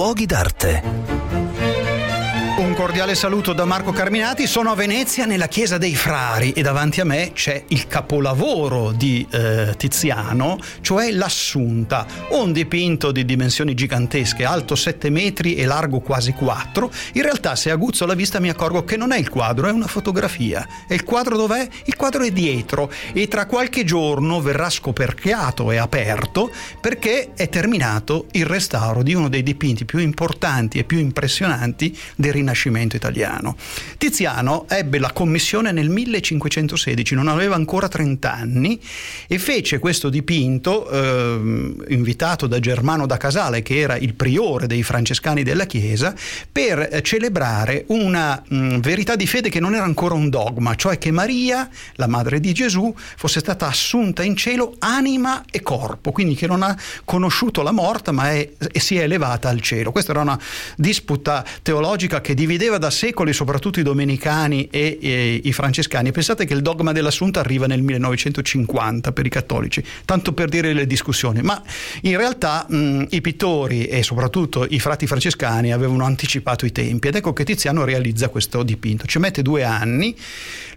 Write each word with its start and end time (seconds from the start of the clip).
luoghi 0.00 0.24
d'arte. 0.24 1.09
Un 2.60 2.74
cordiale 2.74 3.14
saluto 3.14 3.54
da 3.54 3.64
Marco 3.64 3.90
Carminati, 3.90 4.46
sono 4.46 4.70
a 4.70 4.74
Venezia 4.74 5.24
nella 5.24 5.48
chiesa 5.48 5.78
dei 5.78 5.94
Frari 5.94 6.52
e 6.52 6.60
davanti 6.60 7.00
a 7.00 7.06
me 7.06 7.30
c'è 7.32 7.64
il 7.68 7.86
capolavoro 7.86 8.92
di 8.92 9.26
eh, 9.30 9.72
Tiziano, 9.78 10.58
cioè 10.82 11.10
l'Assunta, 11.10 12.06
un 12.32 12.52
dipinto 12.52 13.12
di 13.12 13.24
dimensioni 13.24 13.72
gigantesche, 13.72 14.44
alto 14.44 14.74
7 14.74 15.08
metri 15.08 15.54
e 15.54 15.64
largo 15.64 16.00
quasi 16.00 16.32
4. 16.32 16.90
In 17.14 17.22
realtà 17.22 17.56
se 17.56 17.70
aguzzo 17.70 18.04
la 18.04 18.12
vista 18.12 18.40
mi 18.40 18.50
accorgo 18.50 18.84
che 18.84 18.98
non 18.98 19.12
è 19.12 19.18
il 19.18 19.30
quadro, 19.30 19.66
è 19.66 19.72
una 19.72 19.86
fotografia. 19.86 20.68
E 20.86 20.94
il 20.94 21.04
quadro 21.04 21.38
dov'è? 21.38 21.66
Il 21.84 21.96
quadro 21.96 22.24
è 22.24 22.30
dietro 22.30 22.92
e 23.14 23.26
tra 23.26 23.46
qualche 23.46 23.84
giorno 23.84 24.38
verrà 24.42 24.68
scoperchiato 24.68 25.70
e 25.70 25.78
aperto 25.78 26.50
perché 26.78 27.30
è 27.34 27.48
terminato 27.48 28.26
il 28.32 28.44
restauro 28.44 29.02
di 29.02 29.14
uno 29.14 29.30
dei 29.30 29.42
dipinti 29.42 29.86
più 29.86 29.98
importanti 29.98 30.78
e 30.78 30.84
più 30.84 30.98
impressionanti 30.98 31.98
del 32.16 32.32
Rinascimento 32.32 32.48
Rinascimento 32.50 32.96
italiano. 32.96 33.56
Tiziano 33.96 34.66
ebbe 34.68 34.98
la 34.98 35.12
commissione 35.12 35.72
nel 35.72 35.88
1516, 35.88 37.14
non 37.14 37.28
aveva 37.28 37.54
ancora 37.54 37.88
30 37.88 38.32
anni 38.32 38.80
e 39.26 39.38
fece 39.38 39.78
questo 39.78 40.08
dipinto 40.08 40.88
eh, 40.90 41.74
invitato 41.88 42.46
da 42.46 42.58
Germano 42.58 43.06
da 43.06 43.16
Casale, 43.16 43.62
che 43.62 43.78
era 43.78 43.96
il 43.96 44.14
priore 44.14 44.66
dei 44.66 44.82
francescani 44.82 45.42
della 45.42 45.64
Chiesa, 45.66 46.14
per 46.50 47.00
celebrare 47.02 47.84
una 47.88 48.42
mh, 48.46 48.78
verità 48.78 49.14
di 49.16 49.26
fede 49.26 49.48
che 49.48 49.60
non 49.60 49.74
era 49.74 49.84
ancora 49.84 50.14
un 50.14 50.28
dogma, 50.28 50.74
cioè 50.74 50.98
che 50.98 51.10
Maria, 51.10 51.68
la 51.94 52.08
madre 52.08 52.40
di 52.40 52.52
Gesù, 52.52 52.92
fosse 53.16 53.40
stata 53.40 53.66
assunta 53.66 54.22
in 54.22 54.36
cielo 54.36 54.74
anima 54.80 55.44
e 55.50 55.62
corpo, 55.62 56.10
quindi 56.10 56.34
che 56.34 56.46
non 56.46 56.62
ha 56.62 56.76
conosciuto 57.04 57.62
la 57.62 57.72
morte 57.72 58.10
ma 58.10 58.30
è, 58.30 58.50
e 58.72 58.80
si 58.80 58.96
è 58.96 59.02
elevata 59.02 59.48
al 59.48 59.60
cielo. 59.60 59.92
Questa 59.92 60.10
era 60.10 60.22
una 60.22 60.38
disputa 60.76 61.44
teologica 61.62 62.20
che 62.20 62.34
divideva 62.40 62.78
da 62.78 62.88
secoli 62.88 63.34
soprattutto 63.34 63.80
i 63.80 63.82
domenicani 63.82 64.66
e, 64.70 64.96
e, 64.98 65.40
i 65.44 65.52
francescani. 65.52 66.10
Pensate 66.10 66.46
che 66.46 66.54
il 66.54 66.62
dogma 66.62 66.92
dell'assunto 66.92 67.38
arriva 67.38 67.66
nel 67.66 67.82
1950 67.82 69.12
per 69.12 69.26
i 69.26 69.28
cattolici, 69.28 69.84
tanto 70.06 70.32
per 70.32 70.48
dire 70.48 70.72
le 70.72 70.86
discussioni, 70.86 71.42
ma 71.42 71.62
in 72.02 72.16
realtà 72.16 72.64
mh, 72.66 73.08
i 73.10 73.20
pittori 73.20 73.84
e 73.84 74.02
soprattutto 74.02 74.66
i 74.66 74.80
frati 74.80 75.06
francescani 75.06 75.70
avevano 75.70 76.04
anticipato 76.04 76.64
i 76.64 76.72
tempi 76.72 77.08
ed 77.08 77.16
ecco 77.16 77.34
che 77.34 77.44
Tiziano 77.44 77.84
realizza 77.84 78.30
questo 78.30 78.62
dipinto. 78.62 79.04
Ci 79.04 79.18
mette 79.18 79.42
due 79.42 79.62
anni, 79.62 80.16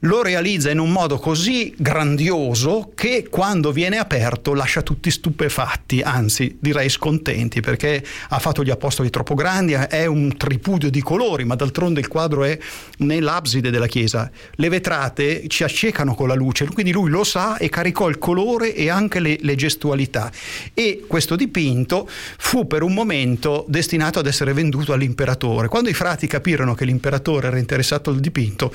lo 0.00 0.22
realizza 0.22 0.70
in 0.70 0.78
un 0.78 0.90
modo 0.90 1.18
così 1.18 1.74
grandioso 1.76 2.92
che 2.94 3.26
quando 3.28 3.70
viene 3.70 3.98
aperto 3.98 4.54
lascia 4.54 4.80
tutti 4.80 5.10
stupefatti, 5.10 6.00
anzi 6.00 6.56
direi 6.58 6.88
scontenti 6.88 7.60
perché 7.60 8.02
ha 8.30 8.38
fatto 8.38 8.64
gli 8.64 8.70
apostoli 8.70 9.10
troppo 9.10 9.34
grandi, 9.34 9.74
è 9.74 10.06
un 10.06 10.34
tripudio 10.38 10.88
di 10.88 11.02
colori, 11.02 11.48
ma 11.50 11.56
d'altronde 11.56 11.98
il 11.98 12.06
quadro 12.06 12.44
è 12.44 12.56
nell'abside 12.98 13.70
della 13.70 13.88
chiesa. 13.88 14.30
Le 14.54 14.68
vetrate 14.68 15.48
ci 15.48 15.64
accecano 15.64 16.14
con 16.14 16.28
la 16.28 16.34
luce, 16.34 16.64
quindi 16.66 16.92
lui 16.92 17.10
lo 17.10 17.24
sa 17.24 17.56
e 17.56 17.68
caricò 17.68 18.08
il 18.08 18.18
colore 18.18 18.72
e 18.72 18.88
anche 18.88 19.18
le, 19.18 19.36
le 19.40 19.56
gestualità. 19.56 20.30
E 20.72 21.02
questo 21.08 21.34
dipinto 21.34 22.08
fu 22.08 22.68
per 22.68 22.82
un 22.82 22.94
momento 22.94 23.64
destinato 23.66 24.20
ad 24.20 24.28
essere 24.28 24.52
venduto 24.52 24.92
all'imperatore. 24.92 25.66
Quando 25.66 25.88
i 25.88 25.94
frati 25.94 26.28
capirono 26.28 26.74
che 26.74 26.84
l'imperatore 26.84 27.48
era 27.48 27.58
interessato 27.58 28.10
al 28.10 28.20
dipinto, 28.20 28.72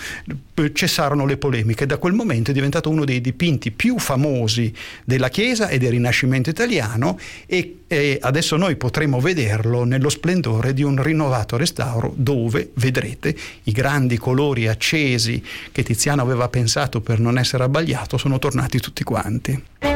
cessarono 0.73 1.25
le 1.25 1.37
polemiche. 1.37 1.85
Da 1.85 1.97
quel 1.97 2.13
momento 2.13 2.51
è 2.51 2.53
diventato 2.53 2.89
uno 2.89 3.05
dei 3.05 3.21
dipinti 3.21 3.71
più 3.71 3.97
famosi 3.99 4.73
della 5.05 5.29
Chiesa 5.29 5.69
e 5.69 5.77
del 5.77 5.91
Rinascimento 5.91 6.49
italiano 6.49 7.17
e, 7.45 7.79
e 7.87 8.17
adesso 8.21 8.57
noi 8.57 8.75
potremo 8.75 9.21
vederlo 9.21 9.85
nello 9.85 10.09
splendore 10.09 10.73
di 10.73 10.83
un 10.83 11.01
rinnovato 11.01 11.55
restauro 11.55 12.13
dove 12.55 12.71
vedrete 12.75 13.35
i 13.63 13.71
grandi 13.71 14.17
colori 14.17 14.67
accesi 14.67 15.43
che 15.71 15.83
Tiziano 15.83 16.21
aveva 16.21 16.47
pensato 16.47 17.01
per 17.01 17.19
non 17.19 17.37
essere 17.37 17.63
abbagliato 17.63 18.17
sono 18.17 18.39
tornati 18.39 18.79
tutti 18.79 19.03
quanti. 19.03 19.94